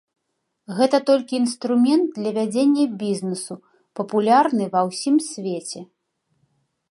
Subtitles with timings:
[0.77, 3.53] Гэта толькі інструмент для вядзення бізнесу,
[3.99, 5.79] папулярны ва ўсім свеце.